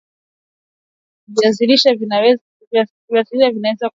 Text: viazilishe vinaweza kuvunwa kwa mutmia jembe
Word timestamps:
viazilishe 1.27 1.93
vinaweza 1.95 2.43
kuvunwa 2.59 2.85
kwa 3.07 3.17
mutmia 3.17 3.51
jembe 3.53 3.77